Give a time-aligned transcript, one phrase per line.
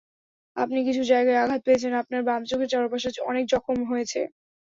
[0.57, 4.19] আপনি কিছু জায়গায় আঘাত পেয়েছেন, আপনার বাম চোখের চারপাশে অনেক জখম হয়েছে।